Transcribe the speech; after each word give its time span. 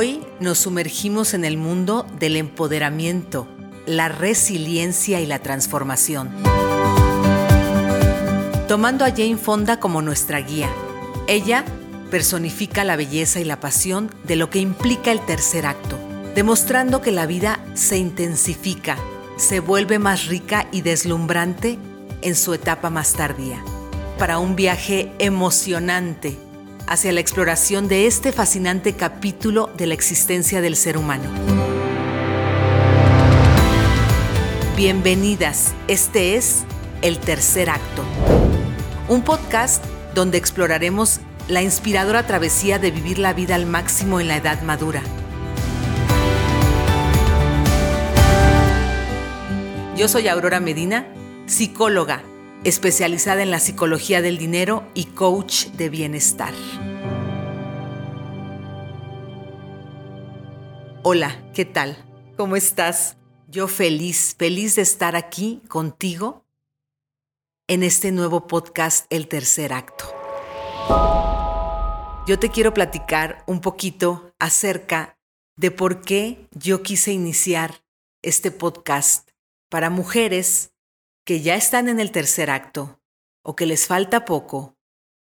Hoy 0.00 0.20
nos 0.38 0.58
sumergimos 0.58 1.34
en 1.34 1.44
el 1.44 1.56
mundo 1.56 2.06
del 2.20 2.36
empoderamiento, 2.36 3.48
la 3.84 4.08
resiliencia 4.08 5.20
y 5.20 5.26
la 5.26 5.40
transformación. 5.40 6.30
Tomando 8.68 9.04
a 9.04 9.10
Jane 9.10 9.38
Fonda 9.38 9.80
como 9.80 10.00
nuestra 10.00 10.38
guía, 10.38 10.70
ella 11.26 11.64
personifica 12.12 12.84
la 12.84 12.94
belleza 12.94 13.40
y 13.40 13.44
la 13.44 13.58
pasión 13.58 14.08
de 14.22 14.36
lo 14.36 14.50
que 14.50 14.60
implica 14.60 15.10
el 15.10 15.18
tercer 15.26 15.66
acto, 15.66 15.98
demostrando 16.36 17.02
que 17.02 17.10
la 17.10 17.26
vida 17.26 17.58
se 17.74 17.98
intensifica, 17.98 18.98
se 19.36 19.58
vuelve 19.58 19.98
más 19.98 20.26
rica 20.26 20.68
y 20.70 20.82
deslumbrante 20.82 21.76
en 22.22 22.36
su 22.36 22.54
etapa 22.54 22.88
más 22.88 23.14
tardía, 23.14 23.64
para 24.16 24.38
un 24.38 24.54
viaje 24.54 25.10
emocionante 25.18 26.38
hacia 26.88 27.12
la 27.12 27.20
exploración 27.20 27.86
de 27.86 28.06
este 28.06 28.32
fascinante 28.32 28.94
capítulo 28.94 29.70
de 29.76 29.86
la 29.86 29.94
existencia 29.94 30.62
del 30.62 30.74
ser 30.74 30.96
humano. 30.96 31.28
Bienvenidas, 34.74 35.74
este 35.86 36.36
es 36.36 36.64
El 37.02 37.18
Tercer 37.18 37.68
Acto, 37.68 38.04
un 39.08 39.22
podcast 39.22 39.84
donde 40.14 40.38
exploraremos 40.38 41.20
la 41.46 41.62
inspiradora 41.62 42.26
travesía 42.26 42.78
de 42.78 42.90
vivir 42.90 43.18
la 43.18 43.34
vida 43.34 43.54
al 43.54 43.66
máximo 43.66 44.18
en 44.18 44.28
la 44.28 44.36
edad 44.36 44.62
madura. 44.62 45.02
Yo 49.94 50.08
soy 50.08 50.28
Aurora 50.28 50.60
Medina, 50.60 51.06
psicóloga 51.46 52.22
especializada 52.68 53.42
en 53.42 53.50
la 53.50 53.60
psicología 53.60 54.20
del 54.20 54.36
dinero 54.38 54.86
y 54.94 55.06
coach 55.06 55.66
de 55.68 55.88
bienestar. 55.88 56.52
Hola, 61.02 61.50
¿qué 61.54 61.64
tal? 61.64 61.96
¿Cómo 62.36 62.56
estás? 62.56 63.16
Yo 63.46 63.66
feliz, 63.68 64.36
feliz 64.38 64.76
de 64.76 64.82
estar 64.82 65.16
aquí 65.16 65.62
contigo 65.68 66.44
en 67.66 67.82
este 67.82 68.12
nuevo 68.12 68.46
podcast 68.46 69.06
El 69.08 69.26
Tercer 69.28 69.72
Acto. 69.72 70.04
Yo 72.26 72.38
te 72.38 72.50
quiero 72.50 72.74
platicar 72.74 73.42
un 73.46 73.62
poquito 73.62 74.34
acerca 74.38 75.18
de 75.56 75.70
por 75.70 76.02
qué 76.02 76.46
yo 76.52 76.82
quise 76.82 77.12
iniciar 77.12 77.82
este 78.22 78.50
podcast 78.50 79.30
para 79.70 79.88
mujeres 79.88 80.72
que 81.28 81.42
ya 81.42 81.56
están 81.56 81.90
en 81.90 82.00
el 82.00 82.10
tercer 82.10 82.48
acto 82.48 83.02
o 83.44 83.54
que 83.54 83.66
les 83.66 83.86
falta 83.86 84.24
poco, 84.24 84.78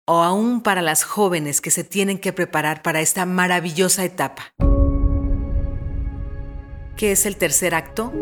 o 0.06 0.22
aún 0.22 0.60
para 0.60 0.80
las 0.80 1.02
jóvenes 1.02 1.60
que 1.60 1.72
se 1.72 1.82
tienen 1.82 2.20
que 2.20 2.32
preparar 2.32 2.80
para 2.80 3.00
esta 3.00 3.26
maravillosa 3.26 4.04
etapa. 4.04 4.54
¿Qué 6.96 7.10
es 7.10 7.26
el 7.26 7.34
tercer 7.34 7.74
acto? 7.74 8.12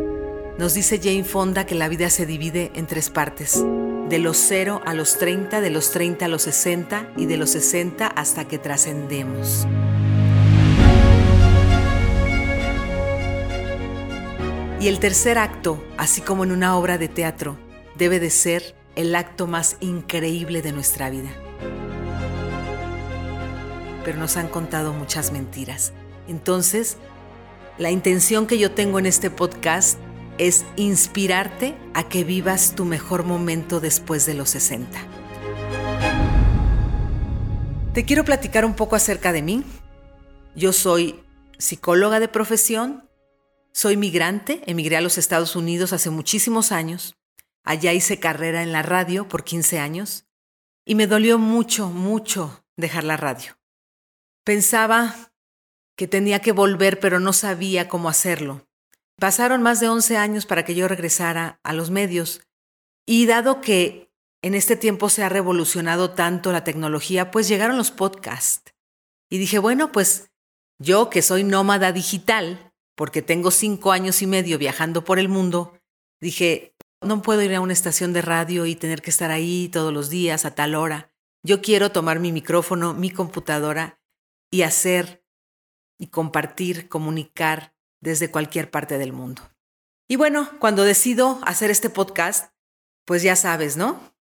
Nos 0.56 0.72
dice 0.72 0.98
Jane 0.98 1.24
Fonda 1.24 1.66
que 1.66 1.74
la 1.74 1.90
vida 1.90 2.08
se 2.08 2.24
divide 2.24 2.72
en 2.74 2.86
tres 2.86 3.10
partes, 3.10 3.62
de 4.08 4.18
los 4.18 4.38
0 4.38 4.80
a 4.86 4.94
los 4.94 5.18
30, 5.18 5.60
de 5.60 5.68
los 5.68 5.90
30 5.90 6.24
a 6.24 6.28
los 6.28 6.40
60 6.40 7.12
y 7.18 7.26
de 7.26 7.36
los 7.36 7.50
60 7.50 8.06
hasta 8.06 8.48
que 8.48 8.56
trascendemos. 8.56 9.66
Y 14.80 14.88
el 14.88 15.00
tercer 15.00 15.36
acto, 15.36 15.84
así 15.98 16.22
como 16.22 16.44
en 16.44 16.52
una 16.52 16.78
obra 16.78 16.96
de 16.96 17.08
teatro, 17.08 17.58
debe 17.96 18.20
de 18.20 18.30
ser 18.30 18.74
el 18.96 19.14
acto 19.14 19.46
más 19.46 19.76
increíble 19.80 20.62
de 20.62 20.72
nuestra 20.72 21.10
vida. 21.10 21.30
Pero 24.04 24.18
nos 24.18 24.36
han 24.36 24.48
contado 24.48 24.92
muchas 24.92 25.32
mentiras. 25.32 25.92
Entonces, 26.28 26.96
la 27.78 27.90
intención 27.90 28.46
que 28.46 28.58
yo 28.58 28.70
tengo 28.70 28.98
en 28.98 29.06
este 29.06 29.30
podcast 29.30 29.98
es 30.38 30.64
inspirarte 30.76 31.74
a 31.94 32.08
que 32.08 32.24
vivas 32.24 32.74
tu 32.74 32.84
mejor 32.84 33.24
momento 33.24 33.80
después 33.80 34.26
de 34.26 34.34
los 34.34 34.50
60. 34.50 34.98
Te 37.92 38.04
quiero 38.04 38.24
platicar 38.24 38.64
un 38.64 38.74
poco 38.74 38.96
acerca 38.96 39.32
de 39.32 39.42
mí. 39.42 39.64
Yo 40.56 40.72
soy 40.72 41.20
psicóloga 41.58 42.18
de 42.18 42.28
profesión, 42.28 43.08
soy 43.72 43.96
migrante, 43.96 44.62
emigré 44.66 44.96
a 44.96 45.00
los 45.00 45.18
Estados 45.18 45.56
Unidos 45.56 45.92
hace 45.92 46.10
muchísimos 46.10 46.72
años 46.72 47.14
Allá 47.64 47.92
hice 47.92 48.20
carrera 48.20 48.62
en 48.62 48.72
la 48.72 48.82
radio 48.82 49.26
por 49.26 49.42
15 49.42 49.78
años 49.78 50.26
y 50.84 50.94
me 50.94 51.06
dolió 51.06 51.38
mucho, 51.38 51.88
mucho 51.88 52.64
dejar 52.76 53.04
la 53.04 53.16
radio. 53.16 53.58
Pensaba 54.44 55.32
que 55.96 56.06
tenía 56.06 56.40
que 56.40 56.52
volver, 56.52 57.00
pero 57.00 57.20
no 57.20 57.32
sabía 57.32 57.88
cómo 57.88 58.08
hacerlo. 58.10 58.66
Pasaron 59.18 59.62
más 59.62 59.80
de 59.80 59.88
11 59.88 60.16
años 60.18 60.44
para 60.44 60.64
que 60.64 60.74
yo 60.74 60.88
regresara 60.88 61.60
a 61.62 61.72
los 61.72 61.90
medios 61.90 62.42
y 63.06 63.26
dado 63.26 63.60
que 63.60 64.10
en 64.42 64.54
este 64.54 64.76
tiempo 64.76 65.08
se 65.08 65.22
ha 65.22 65.30
revolucionado 65.30 66.10
tanto 66.10 66.52
la 66.52 66.64
tecnología, 66.64 67.30
pues 67.30 67.48
llegaron 67.48 67.78
los 67.78 67.90
podcasts. 67.90 68.74
Y 69.30 69.38
dije, 69.38 69.58
bueno, 69.58 69.90
pues 69.90 70.30
yo 70.78 71.08
que 71.08 71.22
soy 71.22 71.44
nómada 71.44 71.92
digital, 71.92 72.72
porque 72.94 73.22
tengo 73.22 73.50
cinco 73.50 73.92
años 73.92 74.20
y 74.20 74.26
medio 74.26 74.58
viajando 74.58 75.02
por 75.02 75.18
el 75.18 75.30
mundo, 75.30 75.78
dije, 76.20 76.73
no 77.04 77.22
puedo 77.22 77.42
ir 77.42 77.54
a 77.54 77.60
una 77.60 77.72
estación 77.72 78.12
de 78.12 78.22
radio 78.22 78.66
y 78.66 78.74
tener 78.74 79.02
que 79.02 79.10
estar 79.10 79.30
ahí 79.30 79.68
todos 79.68 79.92
los 79.92 80.10
días 80.10 80.44
a 80.44 80.54
tal 80.54 80.74
hora. 80.74 81.12
Yo 81.42 81.60
quiero 81.60 81.92
tomar 81.92 82.20
mi 82.20 82.32
micrófono, 82.32 82.94
mi 82.94 83.10
computadora 83.10 84.00
y 84.50 84.62
hacer 84.62 85.24
y 85.98 86.08
compartir, 86.08 86.88
comunicar 86.88 87.74
desde 88.00 88.30
cualquier 88.30 88.70
parte 88.70 88.98
del 88.98 89.12
mundo. 89.12 89.42
Y 90.08 90.16
bueno, 90.16 90.50
cuando 90.58 90.84
decido 90.84 91.40
hacer 91.44 91.70
este 91.70 91.90
podcast, 91.90 92.52
pues 93.04 93.22
ya 93.22 93.36
sabes, 93.36 93.76
¿no? 93.76 94.14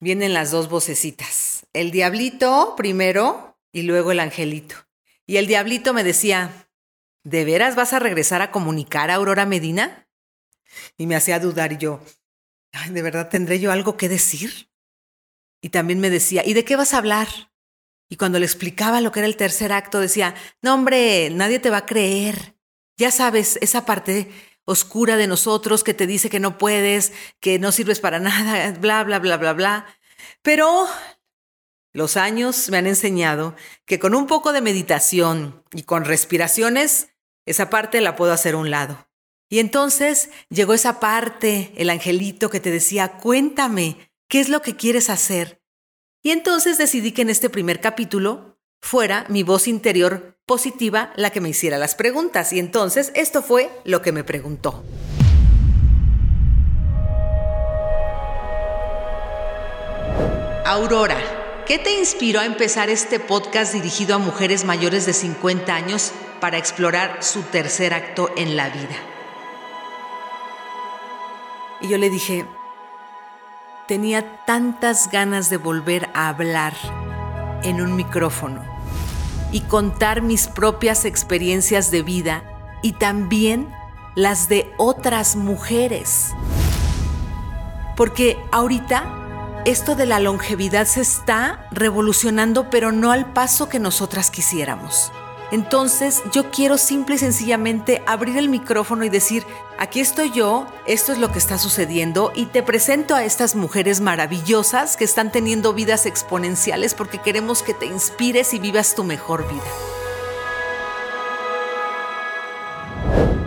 Vienen 0.00 0.34
las 0.34 0.50
dos 0.50 0.68
vocecitas. 0.68 1.66
El 1.72 1.90
diablito 1.90 2.74
primero 2.76 3.58
y 3.72 3.82
luego 3.82 4.12
el 4.12 4.20
angelito. 4.20 4.74
Y 5.26 5.36
el 5.36 5.46
diablito 5.46 5.94
me 5.94 6.04
decía, 6.04 6.68
¿de 7.24 7.44
veras 7.44 7.76
vas 7.76 7.92
a 7.92 7.98
regresar 7.98 8.42
a 8.42 8.50
comunicar 8.50 9.10
a 9.10 9.14
Aurora 9.14 9.46
Medina? 9.46 10.08
Y 10.96 11.06
me 11.06 11.16
hacía 11.16 11.38
dudar 11.38 11.72
y 11.72 11.78
yo, 11.78 12.00
¿de 12.90 13.02
verdad 13.02 13.28
tendré 13.28 13.60
yo 13.60 13.72
algo 13.72 13.96
que 13.96 14.08
decir? 14.08 14.70
Y 15.60 15.68
también 15.68 16.00
me 16.00 16.10
decía, 16.10 16.42
¿y 16.44 16.54
de 16.54 16.64
qué 16.64 16.76
vas 16.76 16.94
a 16.94 16.98
hablar? 16.98 17.28
Y 18.08 18.16
cuando 18.16 18.38
le 18.38 18.44
explicaba 18.44 19.00
lo 19.00 19.12
que 19.12 19.20
era 19.20 19.26
el 19.26 19.36
tercer 19.36 19.72
acto, 19.72 20.00
decía, 20.00 20.34
no 20.60 20.74
hombre, 20.74 21.30
nadie 21.30 21.60
te 21.60 21.70
va 21.70 21.78
a 21.78 21.86
creer. 21.86 22.56
Ya 22.98 23.10
sabes, 23.10 23.58
esa 23.62 23.86
parte 23.86 24.30
oscura 24.64 25.16
de 25.16 25.26
nosotros 25.26 25.82
que 25.82 25.94
te 25.94 26.06
dice 26.06 26.30
que 26.30 26.40
no 26.40 26.58
puedes, 26.58 27.12
que 27.40 27.58
no 27.58 27.72
sirves 27.72 28.00
para 28.00 28.18
nada, 28.18 28.72
bla, 28.80 29.04
bla, 29.04 29.18
bla, 29.18 29.36
bla, 29.36 29.52
bla. 29.52 29.86
Pero 30.42 30.86
los 31.92 32.16
años 32.16 32.68
me 32.70 32.78
han 32.78 32.86
enseñado 32.86 33.54
que 33.84 33.98
con 33.98 34.14
un 34.14 34.26
poco 34.26 34.52
de 34.52 34.60
meditación 34.60 35.64
y 35.72 35.82
con 35.82 36.04
respiraciones, 36.04 37.14
esa 37.46 37.70
parte 37.70 38.00
la 38.00 38.16
puedo 38.16 38.32
hacer 38.32 38.54
a 38.54 38.58
un 38.58 38.70
lado. 38.70 39.08
Y 39.52 39.58
entonces 39.58 40.30
llegó 40.48 40.72
esa 40.72 40.98
parte, 40.98 41.74
el 41.76 41.90
angelito 41.90 42.48
que 42.48 42.58
te 42.58 42.70
decía, 42.70 43.18
cuéntame, 43.18 43.98
¿qué 44.26 44.40
es 44.40 44.48
lo 44.48 44.62
que 44.62 44.76
quieres 44.76 45.10
hacer? 45.10 45.60
Y 46.22 46.30
entonces 46.30 46.78
decidí 46.78 47.12
que 47.12 47.20
en 47.20 47.28
este 47.28 47.50
primer 47.50 47.82
capítulo 47.82 48.56
fuera 48.80 49.26
mi 49.28 49.42
voz 49.42 49.68
interior 49.68 50.38
positiva 50.46 51.12
la 51.16 51.28
que 51.28 51.42
me 51.42 51.50
hiciera 51.50 51.76
las 51.76 51.94
preguntas. 51.94 52.54
Y 52.54 52.60
entonces 52.60 53.12
esto 53.14 53.42
fue 53.42 53.68
lo 53.84 54.00
que 54.00 54.10
me 54.10 54.24
preguntó. 54.24 54.82
Aurora, 60.64 61.18
¿qué 61.66 61.78
te 61.78 61.98
inspiró 61.98 62.40
a 62.40 62.46
empezar 62.46 62.88
este 62.88 63.20
podcast 63.20 63.74
dirigido 63.74 64.14
a 64.14 64.18
mujeres 64.18 64.64
mayores 64.64 65.04
de 65.04 65.12
50 65.12 65.74
años 65.74 66.12
para 66.40 66.56
explorar 66.56 67.22
su 67.22 67.42
tercer 67.42 67.92
acto 67.92 68.30
en 68.34 68.56
la 68.56 68.70
vida? 68.70 69.12
Y 71.82 71.88
yo 71.88 71.98
le 71.98 72.10
dije, 72.10 72.46
tenía 73.88 74.44
tantas 74.46 75.10
ganas 75.10 75.50
de 75.50 75.56
volver 75.56 76.08
a 76.14 76.28
hablar 76.28 76.74
en 77.62 77.80
un 77.82 77.96
micrófono 77.96 78.62
y 79.50 79.60
contar 79.62 80.22
mis 80.22 80.46
propias 80.46 81.04
experiencias 81.04 81.90
de 81.90 82.02
vida 82.02 82.44
y 82.82 82.92
también 82.94 83.68
las 84.14 84.48
de 84.48 84.72
otras 84.78 85.36
mujeres. 85.36 86.32
Porque 87.96 88.38
ahorita 88.50 89.62
esto 89.64 89.94
de 89.94 90.06
la 90.06 90.20
longevidad 90.20 90.86
se 90.86 91.02
está 91.02 91.68
revolucionando, 91.70 92.70
pero 92.70 92.92
no 92.92 93.12
al 93.12 93.32
paso 93.32 93.68
que 93.68 93.78
nosotras 93.78 94.30
quisiéramos. 94.30 95.12
Entonces 95.52 96.22
yo 96.32 96.50
quiero 96.50 96.78
simple 96.78 97.16
y 97.16 97.18
sencillamente 97.18 98.02
abrir 98.06 98.38
el 98.38 98.48
micrófono 98.48 99.04
y 99.04 99.10
decir, 99.10 99.44
aquí 99.78 100.00
estoy 100.00 100.30
yo, 100.30 100.66
esto 100.86 101.12
es 101.12 101.18
lo 101.18 101.30
que 101.30 101.38
está 101.38 101.58
sucediendo 101.58 102.32
y 102.34 102.46
te 102.46 102.62
presento 102.62 103.14
a 103.14 103.22
estas 103.22 103.54
mujeres 103.54 104.00
maravillosas 104.00 104.96
que 104.96 105.04
están 105.04 105.30
teniendo 105.30 105.74
vidas 105.74 106.06
exponenciales 106.06 106.94
porque 106.94 107.18
queremos 107.18 107.62
que 107.62 107.74
te 107.74 107.84
inspires 107.84 108.54
y 108.54 108.60
vivas 108.60 108.94
tu 108.94 109.04
mejor 109.04 109.46
vida. 109.46 109.62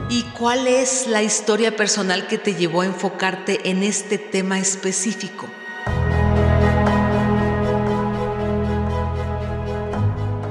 ¿Y 0.07 0.21
cuál 0.37 0.67
es 0.67 1.07
la 1.07 1.23
historia 1.23 1.75
personal 1.75 2.27
que 2.27 2.37
te 2.37 2.53
llevó 2.53 2.81
a 2.81 2.85
enfocarte 2.85 3.67
en 3.67 3.81
este 3.81 4.19
tema 4.19 4.59
específico? 4.59 5.47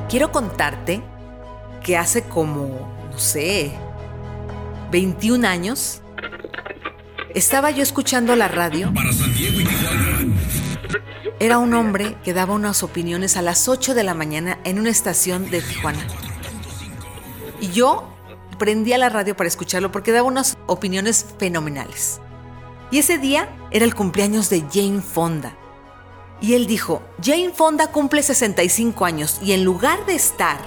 Quiero 0.09 0.33
contarte 0.33 1.14
que 1.85 1.97
hace 1.97 2.23
como, 2.23 2.89
no 3.13 3.19
sé, 3.19 3.71
21 4.91 5.47
años, 5.47 6.01
estaba 7.35 7.71
yo 7.71 7.83
escuchando 7.83 8.35
la 8.35 8.49
radio. 8.49 8.93
Era 11.39 11.59
un 11.59 11.75
hombre 11.75 12.17
que 12.25 12.33
daba 12.33 12.55
unas 12.55 12.83
opiniones 12.83 13.37
a 13.37 13.43
las 13.43 13.69
8 13.69 13.95
de 13.95 14.03
la 14.03 14.15
mañana 14.15 14.59
en 14.65 14.79
una 14.79 14.89
estación 14.89 15.51
de 15.51 15.61
Tijuana. 15.61 16.05
Y 17.61 17.69
yo 17.69 18.09
prendía 18.59 18.97
la 18.99 19.11
radio 19.11 19.37
para 19.37 19.49
escucharlo 19.49 19.93
porque 19.93 20.13
daba 20.13 20.27
unas 20.27 20.57
opiniones 20.67 21.27
fenomenales. 21.39 22.21
Y 22.91 22.99
ese 22.99 23.19
día 23.19 23.55
era 23.71 23.85
el 23.85 23.95
cumpleaños 23.95 24.49
de 24.49 24.65
Jane 24.73 25.03
Fonda. 25.03 25.55
Y 26.41 26.55
él 26.55 26.67
dijo, 26.67 27.03
Jane 27.23 27.53
Fonda 27.55 27.89
cumple 27.89 28.23
65 28.23 29.05
años 29.05 29.39
y 29.43 29.53
en 29.53 29.65
lugar 29.65 30.07
de 30.07 30.15
estar 30.15 30.59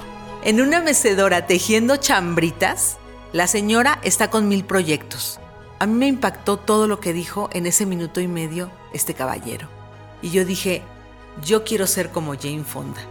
en 0.47 0.61
una 0.61 0.79
mecedora 0.79 1.45
tejiendo 1.45 1.97
chambritas, 1.97 2.95
la 3.33 3.47
señora 3.47 3.99
está 4.01 4.29
con 4.29 4.47
mil 4.47 4.63
proyectos. 4.63 5.41
A 5.77 5.85
mí 5.85 5.93
me 5.93 6.07
impactó 6.07 6.55
todo 6.55 6.87
lo 6.87 7.01
que 7.01 7.11
dijo 7.11 7.49
en 7.51 7.65
ese 7.65 7.85
minuto 7.85 8.21
y 8.21 8.29
medio 8.29 8.71
este 8.93 9.13
caballero. 9.13 9.67
Y 10.21 10.29
yo 10.29 10.45
dije, 10.45 10.83
yo 11.43 11.65
quiero 11.65 11.85
ser 11.85 12.11
como 12.11 12.33
Jane 12.37 12.63
Fonda. 12.63 13.01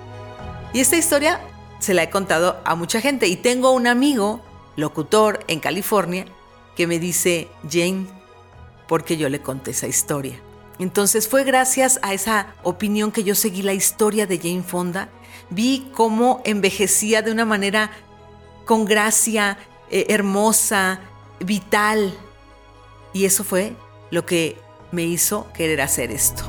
Y 0.72 0.80
esta 0.80 0.96
historia 0.96 1.42
se 1.78 1.92
la 1.92 2.04
he 2.04 2.08
contado 2.08 2.58
a 2.64 2.74
mucha 2.74 3.02
gente 3.02 3.26
y 3.26 3.36
tengo 3.36 3.72
un 3.72 3.86
amigo 3.86 4.40
locutor 4.74 5.40
en 5.46 5.60
California, 5.60 6.24
que 6.74 6.86
me 6.86 6.98
dice, 6.98 7.48
Jane, 7.70 8.06
porque 8.88 9.18
yo 9.18 9.28
le 9.28 9.42
conté 9.42 9.72
esa 9.72 9.88
historia. 9.88 10.40
Entonces 10.78 11.28
fue 11.28 11.44
gracias 11.44 11.98
a 12.02 12.12
esa 12.12 12.54
opinión 12.62 13.12
que 13.12 13.24
yo 13.24 13.34
seguí 13.34 13.62
la 13.62 13.72
historia 13.72 14.26
de 14.26 14.38
Jane 14.38 14.62
Fonda, 14.62 15.08
vi 15.50 15.90
cómo 15.94 16.42
envejecía 16.44 17.22
de 17.22 17.32
una 17.32 17.44
manera 17.44 17.90
con 18.64 18.84
gracia, 18.84 19.58
eh, 19.90 20.06
hermosa, 20.08 21.00
vital. 21.40 22.12
Y 23.12 23.24
eso 23.24 23.44
fue 23.44 23.74
lo 24.10 24.26
que 24.26 24.58
me 24.92 25.04
hizo 25.04 25.50
querer 25.54 25.80
hacer 25.80 26.10
esto. 26.10 26.44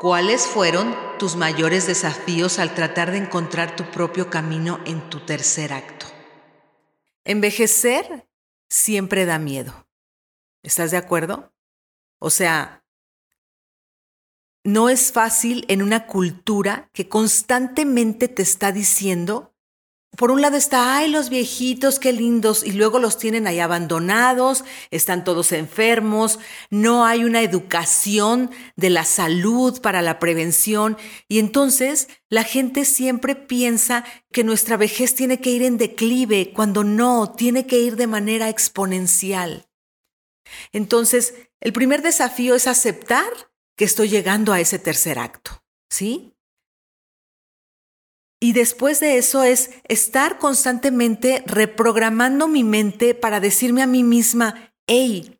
¿Cuáles 0.00 0.48
fueron 0.48 0.96
tus 1.18 1.36
mayores 1.36 1.86
desafíos 1.86 2.58
al 2.58 2.74
tratar 2.74 3.12
de 3.12 3.18
encontrar 3.18 3.76
tu 3.76 3.84
propio 3.84 4.30
camino 4.30 4.80
en 4.84 5.00
tu 5.08 5.20
tercer 5.20 5.72
acto? 5.72 6.11
Envejecer 7.24 8.28
siempre 8.68 9.24
da 9.24 9.38
miedo. 9.38 9.86
¿Estás 10.62 10.90
de 10.90 10.96
acuerdo? 10.96 11.52
O 12.18 12.30
sea, 12.30 12.84
no 14.64 14.88
es 14.88 15.12
fácil 15.12 15.64
en 15.68 15.82
una 15.82 16.06
cultura 16.06 16.88
que 16.92 17.08
constantemente 17.08 18.28
te 18.28 18.42
está 18.42 18.70
diciendo 18.72 19.51
por 20.16 20.30
un 20.30 20.42
lado 20.42 20.58
está, 20.58 20.96
ay, 20.96 21.10
los 21.10 21.30
viejitos, 21.30 21.98
qué 21.98 22.12
lindos, 22.12 22.64
y 22.64 22.72
luego 22.72 22.98
los 22.98 23.16
tienen 23.16 23.46
ahí 23.46 23.60
abandonados, 23.60 24.62
están 24.90 25.24
todos 25.24 25.52
enfermos, 25.52 26.38
no 26.68 27.06
hay 27.06 27.24
una 27.24 27.40
educación 27.40 28.50
de 28.76 28.90
la 28.90 29.04
salud 29.04 29.80
para 29.80 30.02
la 30.02 30.18
prevención, 30.18 30.98
y 31.28 31.38
entonces 31.38 32.08
la 32.28 32.44
gente 32.44 32.84
siempre 32.84 33.34
piensa 33.34 34.04
que 34.30 34.44
nuestra 34.44 34.76
vejez 34.76 35.14
tiene 35.14 35.40
que 35.40 35.50
ir 35.50 35.62
en 35.62 35.78
declive, 35.78 36.52
cuando 36.54 36.84
no, 36.84 37.32
tiene 37.32 37.66
que 37.66 37.78
ir 37.78 37.96
de 37.96 38.06
manera 38.06 38.50
exponencial. 38.50 39.66
Entonces, 40.72 41.34
el 41.60 41.72
primer 41.72 42.02
desafío 42.02 42.54
es 42.54 42.66
aceptar 42.66 43.30
que 43.76 43.86
estoy 43.86 44.10
llegando 44.10 44.52
a 44.52 44.60
ese 44.60 44.78
tercer 44.78 45.18
acto, 45.18 45.64
¿sí? 45.88 46.31
Y 48.42 48.54
después 48.54 48.98
de 48.98 49.18
eso 49.18 49.44
es 49.44 49.70
estar 49.86 50.40
constantemente 50.40 51.44
reprogramando 51.46 52.48
mi 52.48 52.64
mente 52.64 53.14
para 53.14 53.38
decirme 53.38 53.82
a 53.82 53.86
mí 53.86 54.02
misma, 54.02 54.74
hey, 54.88 55.38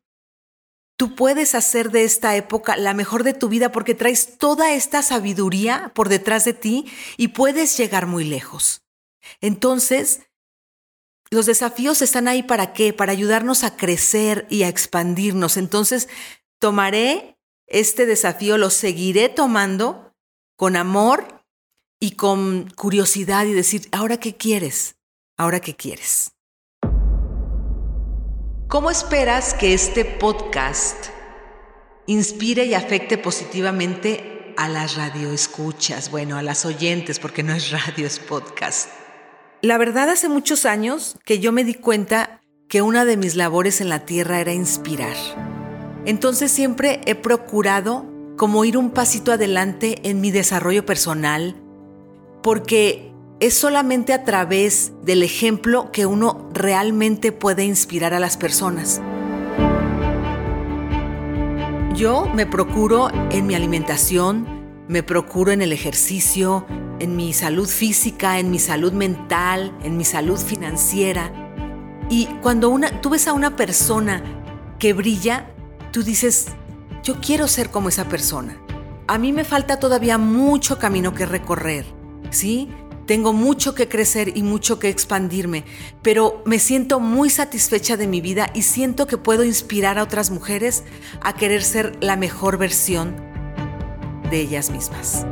tú 0.97 1.17
puedes 1.17 1.57
hacer 1.57 1.91
de 1.91 2.05
esta 2.05 2.37
época 2.37 2.77
la 2.77 2.95
mejor 2.95 3.25
de 3.25 3.35
tu 3.35 3.49
vida 3.49 3.73
porque 3.73 3.97
traes 3.97 4.39
toda 4.39 4.73
esta 4.73 5.03
sabiduría 5.03 5.91
por 5.97 6.09
detrás 6.09 6.45
de 6.45 6.53
ti 6.53 6.93
y 7.17 7.29
puedes 7.29 7.77
llegar 7.77 8.07
muy 8.07 8.23
lejos. 8.23 8.85
Entonces, 9.41 10.21
los 11.29 11.47
desafíos 11.47 12.03
están 12.03 12.29
ahí 12.29 12.45
para 12.45 12.73
qué? 12.73 12.93
Para 12.93 13.11
ayudarnos 13.11 13.65
a 13.65 13.77
crecer 13.77 14.47
y 14.49 14.63
a 14.63 14.69
expandirnos. 14.69 15.57
Entonces, 15.57 16.09
tomaré 16.61 17.37
este 17.67 18.07
desafío, 18.07 18.59
lo 18.59 18.71
seguiré 18.71 19.29
tomando 19.29 20.15
con 20.55 20.77
amor 20.77 21.42
y 22.03 22.17
con 22.17 22.69
curiosidad 22.75 23.47
y 23.47 23.53
decir, 23.53 23.87
¿ahora 23.93 24.17
qué 24.17 24.37
quieres? 24.37 24.97
¿Ahora 25.39 25.61
qué 25.61 25.77
quieres? 25.77 26.33
¿Cómo 28.67 28.91
esperas 28.91 29.55
que 29.55 29.73
este 29.73 30.05
podcast 30.05 30.97
inspire 32.09 32.65
y 32.65 32.75
afecte 32.75 33.19
positivamente 33.19 34.53
a 34.57 34.69
las 34.69 34.97
radioescuchas? 34.97 36.11
Bueno, 36.11 36.37
a 36.37 36.43
las 36.43 36.67
oyentes, 36.67 37.21
porque 37.21 37.45
no 37.45 37.55
es 37.55 37.71
radio, 37.71 38.05
es 38.05 38.19
podcast. 38.19 38.89
La 39.61 39.79
verdad, 39.79 40.11
hace 40.11 40.29
muchos 40.29 40.67
años 40.67 41.17
que 41.25 41.39
yo 41.39 41.53
me 41.53 41.63
di 41.63 41.75
cuenta 41.75 42.41
que 42.69 42.83
una 42.83 43.05
de 43.05 43.17
mis 43.17 43.37
labores 43.37 43.81
en 43.81 43.89
la 43.89 44.05
tierra 44.05 44.41
era 44.41 44.53
inspirar. 44.53 45.15
Entonces 46.05 46.51
siempre 46.51 47.01
he 47.07 47.15
procurado 47.15 48.11
como 48.37 48.65
ir 48.65 48.77
un 48.77 48.91
pasito 48.91 49.31
adelante 49.31 50.01
en 50.03 50.21
mi 50.21 50.33
desarrollo 50.33 50.85
personal, 50.85 51.62
porque 52.43 53.13
es 53.41 53.55
solamente 53.55 54.13
a 54.13 54.25
través 54.25 54.93
del 55.03 55.23
ejemplo 55.23 55.91
que 55.91 56.07
uno 56.07 56.49
realmente 56.53 57.33
puede 57.33 57.65
inspirar 57.65 58.15
a 58.15 58.21
las 58.21 58.37
personas. 58.37 59.01
Yo 61.95 62.29
me 62.35 62.47
procuro 62.47 63.11
en 63.31 63.47
mi 63.47 63.55
alimentación, 63.55 64.47
me 64.89 65.03
procuro 65.03 65.53
en 65.53 65.63
el 65.63 65.73
ejercicio, 65.73 66.67
en 66.99 67.17
mi 67.17 67.33
salud 67.33 67.69
física, 67.69 68.39
en 68.39 68.51
mi 68.51 68.59
salud 68.59 68.93
mental, 68.93 69.77
en 69.83 69.97
mi 69.97 70.05
salud 70.05 70.39
financiera. 70.39 71.33
Y 72.09 72.27
cuando 72.43 72.77
tú 73.01 73.11
ves 73.11 73.29
a 73.29 73.33
una 73.33 73.57
persona 73.57 74.23
que 74.79 74.93
brilla, 74.93 75.51
tú 75.93 76.03
dices, 76.03 76.47
yo 77.03 77.21
quiero 77.21 77.47
ser 77.47 77.71
como 77.71 77.89
esa 77.89 78.05
persona. 78.05 78.57
A 79.07 79.19
mí 79.19 79.33
me 79.33 79.45
falta 79.45 79.79
todavía 79.79 80.17
mucho 80.17 80.79
camino 80.79 81.13
que 81.13 81.27
recorrer 81.27 82.02
¿sí? 82.31 82.69
Tengo 83.07 83.33
mucho 83.33 83.75
que 83.75 83.89
crecer 83.89 84.37
y 84.37 84.43
mucho 84.43 84.79
que 84.79 84.89
expandirme, 84.89 85.65
pero 86.03 86.43
me 86.47 86.59
siento 86.59 87.01
muy 87.01 87.31
satisfecha 87.31 87.97
de 87.97 88.07
mi 88.07 88.21
vida 88.21 88.51
y 88.55 88.63
siento 88.63 89.07
que 89.07 89.19
puedo 89.19 89.45
inspirar 89.45 89.99
a 89.99 90.05
otras 90.05 90.31
mujeres 90.31 90.85
a 91.21 91.35
querer 91.35 91.63
ser 91.63 91.97
la 92.01 92.17
mejor 92.17 92.59
versión 92.59 93.17
de 94.31 94.41
ellas 94.41 94.71
mismas. 94.71 95.27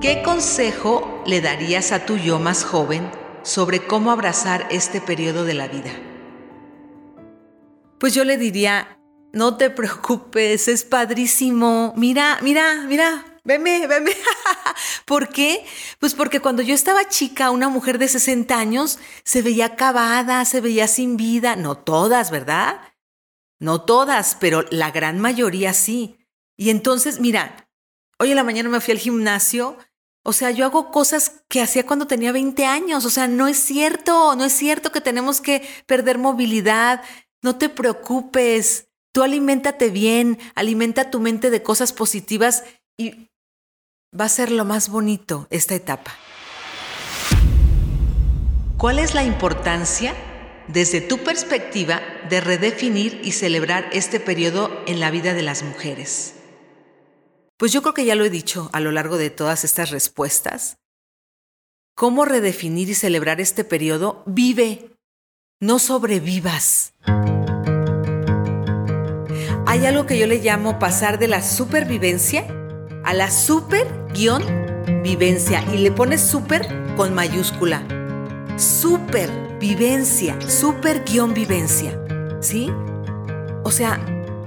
¿Qué 0.00 0.22
consejo 0.24 1.22
le 1.26 1.40
darías 1.40 1.92
a 1.92 2.06
tu 2.06 2.16
yo 2.16 2.38
más 2.38 2.64
joven 2.64 3.10
sobre 3.42 3.86
cómo 3.86 4.10
abrazar 4.10 4.66
este 4.70 5.00
periodo 5.00 5.44
de 5.44 5.54
la 5.54 5.68
vida? 5.68 5.90
Pues 8.00 8.14
yo 8.14 8.24
le 8.24 8.38
diría, 8.38 8.98
no 9.32 9.58
te 9.58 9.68
preocupes, 9.68 10.68
es 10.68 10.84
padrísimo. 10.84 11.92
Mira, 11.96 12.38
mira, 12.40 12.86
mira, 12.88 13.38
veme, 13.44 13.86
veme. 13.86 14.12
¿Por 15.04 15.28
qué? 15.28 15.64
Pues 15.98 16.14
porque 16.14 16.40
cuando 16.40 16.62
yo 16.62 16.74
estaba 16.74 17.08
chica, 17.08 17.50
una 17.50 17.68
mujer 17.68 17.98
de 17.98 18.08
60 18.08 18.58
años 18.58 18.98
se 19.22 19.42
veía 19.42 19.66
acabada, 19.66 20.46
se 20.46 20.62
veía 20.62 20.88
sin 20.88 21.18
vida. 21.18 21.56
No 21.56 21.76
todas, 21.76 22.30
¿verdad? 22.30 22.80
No 23.58 23.82
todas, 23.82 24.36
pero 24.40 24.64
la 24.70 24.90
gran 24.90 25.20
mayoría 25.20 25.74
sí. 25.74 26.16
Y 26.56 26.70
entonces, 26.70 27.20
mira, 27.20 27.68
hoy 28.18 28.30
en 28.30 28.36
la 28.36 28.44
mañana 28.44 28.70
me 28.70 28.80
fui 28.80 28.92
al 28.92 28.98
gimnasio. 28.98 29.76
O 30.22 30.32
sea, 30.32 30.50
yo 30.50 30.64
hago 30.64 30.90
cosas 30.90 31.42
que 31.48 31.60
hacía 31.60 31.84
cuando 31.84 32.06
tenía 32.06 32.32
20 32.32 32.64
años. 32.64 33.04
O 33.04 33.10
sea, 33.10 33.28
no 33.28 33.46
es 33.46 33.58
cierto, 33.58 34.34
no 34.36 34.44
es 34.44 34.54
cierto 34.54 34.90
que 34.90 35.02
tenemos 35.02 35.42
que 35.42 35.68
perder 35.86 36.16
movilidad, 36.16 37.02
no 37.42 37.56
te 37.56 37.68
preocupes, 37.68 38.88
tú 39.12 39.22
aliméntate 39.22 39.90
bien, 39.90 40.38
alimenta 40.54 41.10
tu 41.10 41.20
mente 41.20 41.50
de 41.50 41.62
cosas 41.62 41.92
positivas 41.92 42.64
y 42.96 43.28
va 44.18 44.26
a 44.26 44.28
ser 44.28 44.50
lo 44.50 44.64
más 44.64 44.88
bonito 44.88 45.46
esta 45.50 45.74
etapa. 45.74 46.14
¿Cuál 48.76 48.98
es 48.98 49.14
la 49.14 49.24
importancia 49.24 50.14
desde 50.68 51.00
tu 51.00 51.18
perspectiva 51.18 52.00
de 52.28 52.40
redefinir 52.40 53.20
y 53.24 53.32
celebrar 53.32 53.90
este 53.92 54.20
periodo 54.20 54.70
en 54.86 55.00
la 55.00 55.10
vida 55.10 55.34
de 55.34 55.42
las 55.42 55.62
mujeres? 55.62 56.34
Pues 57.56 57.72
yo 57.72 57.82
creo 57.82 57.92
que 57.92 58.06
ya 58.06 58.14
lo 58.14 58.24
he 58.24 58.30
dicho 58.30 58.70
a 58.72 58.80
lo 58.80 58.90
largo 58.90 59.18
de 59.18 59.28
todas 59.28 59.64
estas 59.64 59.90
respuestas. 59.90 60.78
¿Cómo 61.94 62.24
redefinir 62.24 62.88
y 62.88 62.94
celebrar 62.94 63.38
este 63.42 63.64
periodo? 63.64 64.22
Vive, 64.24 64.89
no 65.60 65.78
sobrevivas. 65.78 66.94
Hay 69.66 69.84
algo 69.84 70.06
que 70.06 70.18
yo 70.18 70.26
le 70.26 70.38
llamo 70.38 70.78
pasar 70.78 71.18
de 71.18 71.28
la 71.28 71.42
supervivencia 71.42 72.46
a 73.04 73.12
la 73.12 73.30
super-vivencia 73.30 75.62
y 75.72 75.78
le 75.78 75.92
pones 75.92 76.22
super 76.22 76.66
con 76.96 77.14
mayúscula. 77.14 77.82
Supervivencia, 78.56 80.40
super-vivencia. 80.40 82.00
¿Sí? 82.40 82.72
O 83.62 83.70
sea, 83.70 84.00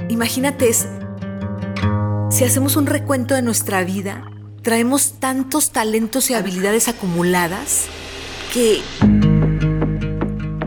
imagínate, 0.10 0.74
si 0.74 2.44
hacemos 2.44 2.76
un 2.76 2.88
recuento 2.88 3.36
de 3.36 3.44
nuestra 3.44 3.84
vida, 3.84 4.32
traemos 4.64 5.20
tantos 5.20 5.70
talentos 5.70 6.32
y 6.32 6.34
habilidades 6.34 6.88
acumuladas 6.88 7.86
que 8.52 8.82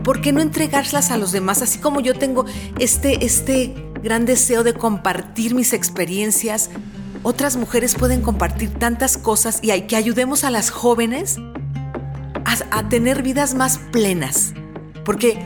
¿por 0.07 0.21
qué 0.21 0.31
no 0.31 0.39
entregárselas 0.39 1.11
a 1.11 1.17
los 1.17 1.33
demás? 1.33 1.61
Así 1.61 1.79
como 1.79 1.99
yo 1.99 2.13
tengo 2.13 2.45
este, 2.79 3.25
este 3.25 3.73
gran 4.01 4.25
deseo 4.25 4.63
de 4.63 4.73
compartir 4.73 5.53
mis 5.53 5.73
experiencias, 5.73 6.69
otras 7.23 7.57
mujeres 7.57 7.93
pueden 7.93 8.21
compartir 8.21 8.69
tantas 8.69 9.17
cosas 9.17 9.59
y 9.61 9.71
hay 9.71 9.81
que 9.81 9.97
ayudemos 9.97 10.45
a 10.45 10.49
las 10.49 10.69
jóvenes 10.69 11.39
a 12.71 12.87
tener 12.87 13.21
vidas 13.21 13.53
más 13.53 13.79
plenas. 13.91 14.53
Porque 15.03 15.37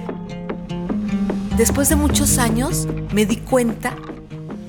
después 1.57 1.89
de 1.89 1.95
muchos 1.95 2.37
años 2.37 2.87
me 3.15 3.25
di 3.25 3.37
cuenta 3.37 3.95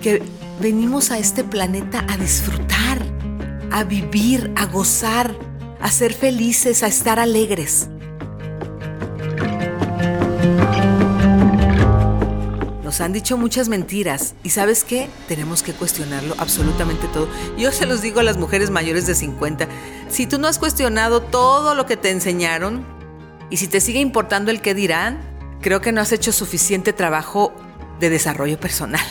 que 0.01 0.23
venimos 0.59 1.11
a 1.11 1.19
este 1.19 1.45
planeta 1.45 2.07
a 2.09 2.17
disfrutar, 2.17 3.03
a 3.71 3.85
vivir, 3.85 4.55
a 4.57 4.65
gozar, 4.65 5.37
a 5.83 5.91
ser 5.91 6.15
felices, 6.15 6.83
a 6.83 6.87
estar 6.87 7.19
alegres. 7.19 7.91
Han 13.01 13.13
dicho 13.13 13.39
muchas 13.39 13.69
mentiras 13.69 14.35
y 14.43 14.51
sabes 14.51 14.85
qué? 14.85 15.09
Tenemos 15.27 15.63
que 15.63 15.73
cuestionarlo 15.73 16.35
absolutamente 16.39 17.09
todo. 17.09 17.27
Yo 17.57 17.73
se 17.73 17.87
los 17.87 18.03
digo 18.03 18.21
a 18.21 18.23
las 18.23 18.37
mujeres 18.37 18.71
mayores 18.71 19.07
de 19.07 19.15
50, 19.15 19.67
si 20.09 20.27
tú 20.27 20.39
no 20.39 20.47
has 20.47 20.59
cuestionado 20.59 21.23
todo 21.23 21.75
lo 21.75 21.87
que 21.87 21.97
te 21.97 22.11
enseñaron 22.11 22.87
y 23.51 23.57
si 23.57 23.67
te 23.67 23.81
sigue 23.81 24.01
importando 24.01 24.51
el 24.51 24.61
qué 24.61 24.75
dirán, 24.75 25.21
creo 25.61 25.81
que 25.81 25.91
no 25.93 26.01
has 26.01 26.13
hecho 26.13 26.33
suficiente 26.33 26.93
trabajo 26.93 27.55
de 27.99 28.11
desarrollo 28.11 28.61
personal. 28.61 29.05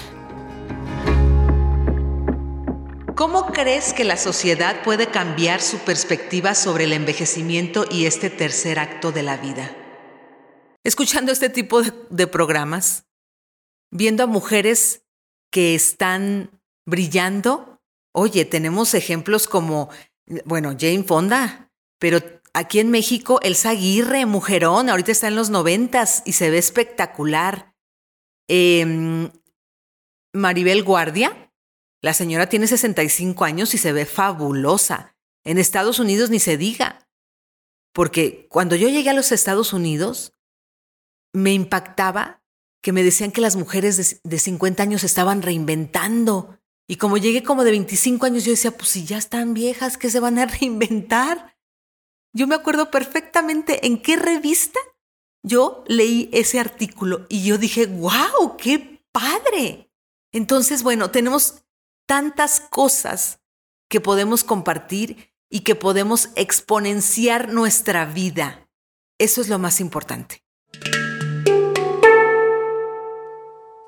¿Cómo 3.15 3.47
crees 3.47 3.93
que 3.93 4.03
la 4.03 4.17
sociedad 4.17 4.83
puede 4.83 5.07
cambiar 5.07 5.61
su 5.61 5.79
perspectiva 5.79 6.55
sobre 6.55 6.85
el 6.85 6.93
envejecimiento 6.93 7.85
y 7.89 8.05
este 8.05 8.29
tercer 8.29 8.79
acto 8.79 9.11
de 9.11 9.23
la 9.23 9.37
vida? 9.37 9.71
Escuchando 10.83 11.31
este 11.31 11.49
tipo 11.49 11.81
de 12.09 12.27
programas, 12.27 13.05
viendo 13.91 14.23
a 14.23 14.27
mujeres 14.27 15.05
que 15.51 15.75
están 15.75 16.61
brillando. 16.85 17.81
Oye, 18.13 18.45
tenemos 18.45 18.93
ejemplos 18.93 19.47
como, 19.47 19.89
bueno, 20.45 20.75
Jane 20.79 21.03
Fonda, 21.03 21.71
pero 21.99 22.19
aquí 22.53 22.79
en 22.79 22.89
México, 22.89 23.39
Elsa 23.43 23.69
Aguirre, 23.69 24.25
mujerón, 24.25 24.89
ahorita 24.89 25.11
está 25.11 25.27
en 25.27 25.35
los 25.35 25.49
noventas 25.49 26.23
y 26.25 26.33
se 26.33 26.49
ve 26.49 26.57
espectacular. 26.57 27.75
Eh, 28.49 29.29
Maribel 30.33 30.83
Guardia, 30.83 31.53
la 32.01 32.13
señora 32.13 32.47
tiene 32.47 32.67
65 32.67 33.45
años 33.45 33.73
y 33.73 33.77
se 33.77 33.93
ve 33.93 34.05
fabulosa. 34.05 35.15
En 35.43 35.57
Estados 35.57 35.99
Unidos 35.99 36.29
ni 36.29 36.39
se 36.39 36.57
diga. 36.57 37.07
Porque 37.93 38.47
cuando 38.49 38.75
yo 38.75 38.89
llegué 38.89 39.09
a 39.09 39.13
los 39.13 39.31
Estados 39.31 39.73
Unidos, 39.73 40.33
me 41.33 41.53
impactaba 41.53 42.40
que 42.81 42.91
me 42.91 43.03
decían 43.03 43.31
que 43.31 43.41
las 43.41 43.55
mujeres 43.55 44.21
de, 44.23 44.39
50 44.39 44.83
años 44.83 45.03
estaban 45.03 45.41
reinventando. 45.41 46.59
Y 46.87 46.95
como 46.97 47.17
llegué 47.17 47.43
como 47.43 47.63
de 47.63 47.71
25 47.71 48.25
años, 48.25 48.43
yo 48.43 48.51
decía, 48.51 48.71
pues 48.71 48.89
si 48.89 49.05
ya 49.05 49.17
están 49.17 49.53
viejas, 49.53 49.97
¿qué 49.97 50.09
se 50.09 50.19
van 50.19 50.39
a 50.39 50.45
reinventar? 50.59 51.57
Yo 52.33 52.47
me 52.47 52.55
acuerdo 52.55 52.91
perfectamente 52.91 53.85
en 53.85 54.01
qué 54.01 54.15
revista 54.15 54.79
yo 55.43 55.83
leí 55.87 56.29
ese 56.33 56.59
artículo 56.59 57.25
y 57.29 57.43
yo 57.43 57.57
dije, 57.57 57.87
wow, 57.87 58.57
qué 58.57 59.03
padre. 59.11 59.91
Entonces, 60.31 60.83
bueno, 60.83 61.11
tenemos 61.11 61.63
tantas 62.07 62.59
cosas 62.59 63.39
que 63.89 64.01
podemos 64.01 64.43
compartir 64.43 65.33
y 65.49 65.61
que 65.61 65.75
podemos 65.75 66.29
exponenciar 66.35 67.51
nuestra 67.51 68.05
vida. 68.05 68.69
Eso 69.17 69.41
es 69.41 69.49
lo 69.49 69.59
más 69.59 69.81
importante. 69.81 70.43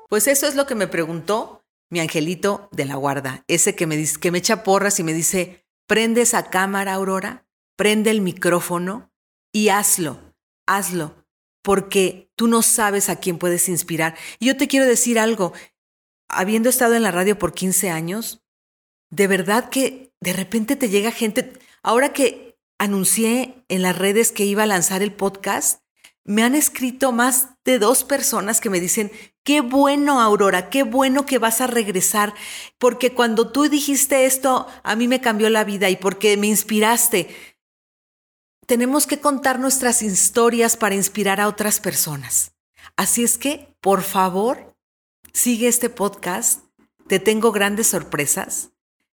Pues 0.08 0.26
eso 0.26 0.46
es 0.46 0.54
lo 0.54 0.66
que 0.66 0.74
me 0.74 0.86
preguntó 0.86 1.64
mi 1.90 2.00
angelito 2.00 2.68
de 2.72 2.86
la 2.86 2.96
guarda, 2.96 3.44
ese 3.46 3.76
que 3.76 3.86
me, 3.86 4.04
que 4.20 4.30
me 4.30 4.38
echa 4.38 4.64
porras 4.64 4.98
y 4.98 5.04
me 5.04 5.12
dice, 5.12 5.64
prende 5.86 6.22
esa 6.22 6.50
cámara, 6.50 6.94
Aurora, 6.94 7.46
prende 7.76 8.10
el 8.10 8.20
micrófono 8.20 9.12
y 9.52 9.68
hazlo, 9.68 10.34
hazlo, 10.66 11.14
porque 11.62 12.32
tú 12.34 12.48
no 12.48 12.62
sabes 12.62 13.08
a 13.08 13.20
quién 13.20 13.38
puedes 13.38 13.68
inspirar. 13.68 14.16
Y 14.38 14.46
yo 14.46 14.56
te 14.56 14.66
quiero 14.66 14.86
decir 14.86 15.18
algo, 15.18 15.52
habiendo 16.28 16.68
estado 16.68 16.94
en 16.94 17.02
la 17.02 17.12
radio 17.12 17.38
por 17.38 17.54
15 17.54 17.90
años, 17.90 18.42
de 19.10 19.28
verdad 19.28 19.68
que 19.68 20.12
de 20.20 20.32
repente 20.32 20.74
te 20.74 20.88
llega 20.88 21.12
gente, 21.12 21.52
ahora 21.82 22.12
que 22.12 22.58
anuncié 22.78 23.64
en 23.68 23.82
las 23.82 23.96
redes 23.96 24.32
que 24.32 24.44
iba 24.44 24.64
a 24.64 24.66
lanzar 24.66 25.02
el 25.02 25.12
podcast, 25.12 25.83
me 26.24 26.42
han 26.42 26.54
escrito 26.54 27.12
más 27.12 27.48
de 27.64 27.78
dos 27.78 28.02
personas 28.02 28.60
que 28.60 28.70
me 28.70 28.80
dicen, 28.80 29.12
qué 29.42 29.60
bueno, 29.60 30.20
Aurora, 30.20 30.70
qué 30.70 30.82
bueno 30.82 31.26
que 31.26 31.38
vas 31.38 31.60
a 31.60 31.66
regresar, 31.66 32.34
porque 32.78 33.12
cuando 33.12 33.52
tú 33.52 33.68
dijiste 33.68 34.24
esto, 34.24 34.66
a 34.82 34.96
mí 34.96 35.06
me 35.06 35.20
cambió 35.20 35.50
la 35.50 35.64
vida 35.64 35.90
y 35.90 35.96
porque 35.96 36.36
me 36.36 36.46
inspiraste. 36.46 37.28
Tenemos 38.66 39.06
que 39.06 39.20
contar 39.20 39.58
nuestras 39.60 40.00
historias 40.00 40.76
para 40.78 40.94
inspirar 40.94 41.40
a 41.40 41.48
otras 41.48 41.80
personas. 41.80 42.52
Así 42.96 43.22
es 43.22 43.36
que, 43.36 43.76
por 43.80 44.02
favor, 44.02 44.74
sigue 45.32 45.68
este 45.68 45.90
podcast. 45.90 46.64
Te 47.06 47.18
tengo 47.18 47.52
grandes 47.52 47.88
sorpresas. 47.88 48.70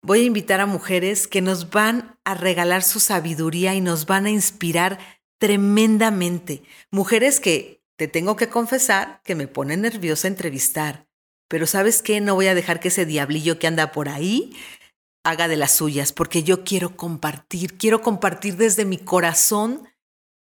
Voy 0.01 0.21
a 0.21 0.25
invitar 0.25 0.61
a 0.61 0.65
mujeres 0.65 1.27
que 1.27 1.41
nos 1.41 1.69
van 1.69 2.19
a 2.23 2.33
regalar 2.33 2.83
su 2.83 2.99
sabiduría 2.99 3.75
y 3.75 3.81
nos 3.81 4.05
van 4.05 4.25
a 4.25 4.31
inspirar 4.31 4.99
tremendamente. 5.37 6.63
Mujeres 6.91 7.39
que, 7.39 7.83
te 7.97 8.07
tengo 8.07 8.35
que 8.35 8.49
confesar, 8.49 9.21
que 9.23 9.35
me 9.35 9.47
pone 9.47 9.77
nerviosa 9.77 10.27
entrevistar. 10.27 11.07
Pero 11.47 11.67
sabes 11.67 12.01
qué, 12.01 12.19
no 12.21 12.35
voy 12.35 12.47
a 12.47 12.55
dejar 12.55 12.79
que 12.79 12.89
ese 12.89 13.05
diablillo 13.05 13.59
que 13.59 13.67
anda 13.67 13.91
por 13.91 14.09
ahí 14.09 14.55
haga 15.23 15.47
de 15.47 15.57
las 15.57 15.71
suyas, 15.71 16.11
porque 16.11 16.43
yo 16.43 16.63
quiero 16.63 16.95
compartir, 16.97 17.77
quiero 17.77 18.01
compartir 18.01 18.57
desde 18.57 18.85
mi 18.85 18.97
corazón 18.97 19.87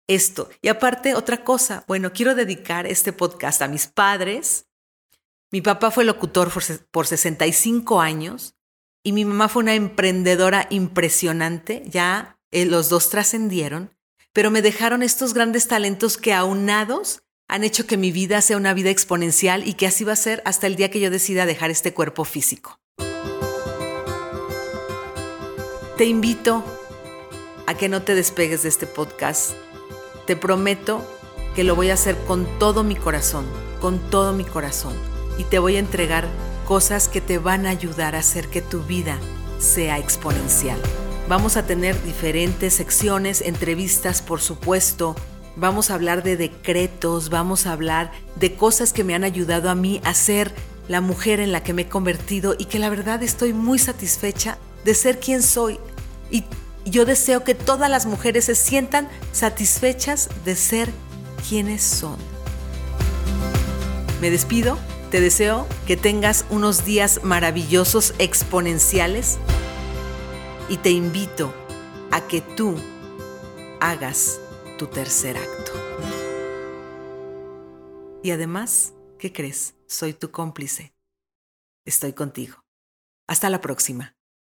esto. 0.08 0.50
Y 0.60 0.68
aparte, 0.68 1.14
otra 1.14 1.44
cosa, 1.44 1.84
bueno, 1.86 2.12
quiero 2.12 2.34
dedicar 2.34 2.86
este 2.86 3.12
podcast 3.12 3.62
a 3.62 3.68
mis 3.68 3.86
padres. 3.86 4.66
Mi 5.52 5.60
papá 5.60 5.90
fue 5.90 6.04
locutor 6.04 6.50
por 6.90 7.06
65 7.06 8.00
años 8.00 8.56
y 9.04 9.12
mi 9.12 9.24
mamá 9.24 9.48
fue 9.48 9.62
una 9.62 9.74
emprendedora 9.74 10.66
impresionante, 10.70 11.82
ya 11.86 12.38
eh, 12.50 12.64
los 12.64 12.88
dos 12.88 13.10
trascendieron 13.10 13.94
pero 14.32 14.50
me 14.50 14.62
dejaron 14.62 15.02
estos 15.02 15.34
grandes 15.34 15.68
talentos 15.68 16.16
que 16.16 16.32
aunados 16.32 17.22
han 17.48 17.64
hecho 17.64 17.86
que 17.86 17.98
mi 17.98 18.12
vida 18.12 18.40
sea 18.40 18.56
una 18.56 18.72
vida 18.72 18.90
exponencial 18.90 19.66
y 19.68 19.74
que 19.74 19.86
así 19.86 20.04
va 20.04 20.14
a 20.14 20.16
ser 20.16 20.42
hasta 20.46 20.66
el 20.66 20.76
día 20.76 20.90
que 20.90 21.00
yo 21.00 21.10
decida 21.10 21.44
dejar 21.44 21.70
este 21.70 21.92
cuerpo 21.92 22.24
físico. 22.24 22.78
Te 25.98 26.06
invito 26.06 26.64
a 27.66 27.74
que 27.74 27.90
no 27.90 28.02
te 28.02 28.14
despegues 28.14 28.62
de 28.62 28.70
este 28.70 28.86
podcast. 28.86 29.52
Te 30.26 30.34
prometo 30.34 31.06
que 31.54 31.64
lo 31.64 31.76
voy 31.76 31.90
a 31.90 31.94
hacer 31.94 32.16
con 32.26 32.46
todo 32.58 32.82
mi 32.84 32.96
corazón, 32.96 33.44
con 33.80 33.98
todo 34.10 34.32
mi 34.32 34.44
corazón. 34.44 34.94
Y 35.36 35.44
te 35.44 35.58
voy 35.58 35.76
a 35.76 35.80
entregar 35.80 36.26
cosas 36.66 37.08
que 37.08 37.20
te 37.20 37.38
van 37.38 37.66
a 37.66 37.70
ayudar 37.70 38.14
a 38.14 38.20
hacer 38.20 38.48
que 38.48 38.62
tu 38.62 38.82
vida 38.82 39.18
sea 39.58 39.98
exponencial. 39.98 40.80
Vamos 41.32 41.56
a 41.56 41.64
tener 41.64 41.96
diferentes 42.04 42.74
secciones, 42.74 43.40
entrevistas, 43.40 44.20
por 44.20 44.42
supuesto. 44.42 45.16
Vamos 45.56 45.90
a 45.90 45.94
hablar 45.94 46.22
de 46.22 46.36
decretos, 46.36 47.30
vamos 47.30 47.64
a 47.64 47.72
hablar 47.72 48.12
de 48.36 48.54
cosas 48.54 48.92
que 48.92 49.02
me 49.02 49.14
han 49.14 49.24
ayudado 49.24 49.70
a 49.70 49.74
mí 49.74 50.02
a 50.04 50.12
ser 50.12 50.52
la 50.88 51.00
mujer 51.00 51.40
en 51.40 51.50
la 51.50 51.62
que 51.62 51.72
me 51.72 51.82
he 51.82 51.88
convertido 51.88 52.54
y 52.58 52.66
que 52.66 52.78
la 52.78 52.90
verdad 52.90 53.22
estoy 53.22 53.54
muy 53.54 53.78
satisfecha 53.78 54.58
de 54.84 54.94
ser 54.94 55.20
quien 55.20 55.42
soy. 55.42 55.78
Y 56.30 56.44
yo 56.84 57.06
deseo 57.06 57.44
que 57.44 57.54
todas 57.54 57.88
las 57.88 58.04
mujeres 58.04 58.44
se 58.44 58.54
sientan 58.54 59.08
satisfechas 59.32 60.28
de 60.44 60.54
ser 60.54 60.90
quienes 61.48 61.82
son. 61.82 62.18
Me 64.20 64.30
despido, 64.30 64.76
te 65.10 65.22
deseo 65.22 65.66
que 65.86 65.96
tengas 65.96 66.44
unos 66.50 66.84
días 66.84 67.20
maravillosos, 67.22 68.12
exponenciales, 68.18 69.38
y 70.72 70.78
te 70.78 70.90
invito 70.90 71.52
a 72.10 72.26
que 72.26 72.40
tú 72.40 72.74
hagas 73.78 74.40
tu 74.78 74.86
tercer 74.86 75.36
acto. 75.36 75.72
Y 78.22 78.30
además, 78.30 78.94
¿qué 79.18 79.34
crees? 79.34 79.74
Soy 79.86 80.14
tu 80.14 80.30
cómplice. 80.30 80.94
Estoy 81.84 82.14
contigo. 82.14 82.64
Hasta 83.26 83.50
la 83.50 83.60
próxima. 83.60 84.16